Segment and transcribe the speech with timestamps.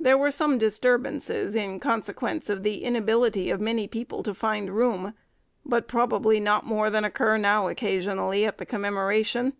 [0.00, 5.14] There were some disturbances, in consequence of the inability of many people to find room,
[5.64, 9.52] but probably not more than occur now occasionally at the Commemoration.